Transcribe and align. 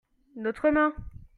notre 0.35 0.71
main. 0.71 0.93